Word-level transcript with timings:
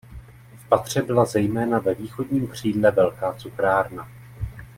V 0.65 0.69
patře 0.69 1.01
byla 1.01 1.25
zejména 1.25 1.79
ve 1.79 1.93
východním 1.93 2.47
křídle 2.47 2.91
velká 2.91 3.33
cukrárna. 3.33 4.07